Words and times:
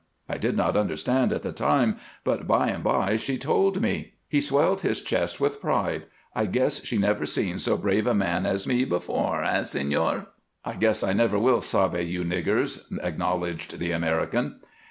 I 0.27 0.39
did 0.39 0.57
not 0.57 0.75
understand 0.75 1.31
at 1.31 1.43
the 1.43 1.51
time, 1.51 1.97
but 2.23 2.47
by 2.47 2.69
an' 2.69 2.81
by 2.81 3.17
she 3.17 3.37
told 3.37 3.79
me." 3.79 4.13
He 4.27 4.41
swelled 4.41 4.81
his 4.81 4.99
chest 5.01 5.39
with 5.39 5.61
pride. 5.61 6.07
"I 6.33 6.47
guess 6.47 6.83
she 6.83 6.97
never 6.97 7.27
seen 7.27 7.59
so 7.59 7.77
brave 7.77 8.07
a 8.07 8.15
man 8.15 8.47
as 8.47 8.65
me 8.65 8.83
before. 8.83 9.43
Eh, 9.43 9.59
señor?" 9.59 10.11
"Humph! 10.11 10.27
I 10.65 10.73
guess 10.77 11.03
I 11.03 11.13
never 11.13 11.37
will 11.37 11.61
sabe 11.61 12.01
you 12.03 12.23
niggers," 12.23 12.83
acknowledged 13.03 13.77
the 13.77 13.91
American. 13.91 14.55